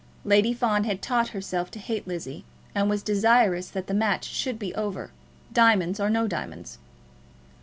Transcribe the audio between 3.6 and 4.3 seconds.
that the match